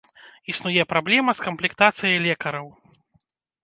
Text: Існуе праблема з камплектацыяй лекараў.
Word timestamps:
Існуе 0.53 0.85
праблема 0.93 1.31
з 1.41 1.45
камплектацыяй 1.51 2.19
лекараў. 2.27 2.67